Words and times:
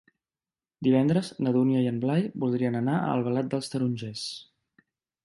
Divendres 0.85 1.27
na 1.47 1.53
Dúnia 1.57 1.83
i 1.83 1.89
en 1.89 1.99
Blai 2.05 2.25
voldrien 2.45 2.79
anar 2.79 2.97
a 3.03 3.13
Albalat 3.17 3.53
dels 3.53 3.71
Tarongers. 3.75 4.25